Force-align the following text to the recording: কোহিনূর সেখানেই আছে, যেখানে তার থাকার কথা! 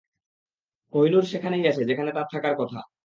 কোহিনূর 0.93 1.23
সেখানেই 1.25 1.67
আছে, 1.67 1.81
যেখানে 1.89 2.09
তার 2.13 2.27
থাকার 2.33 2.53
কথা! 2.59 2.79